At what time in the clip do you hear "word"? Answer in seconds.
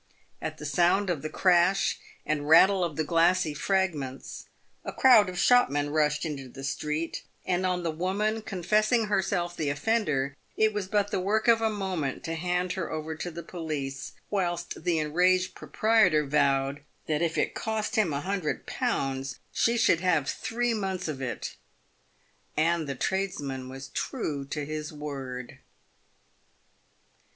24.91-25.59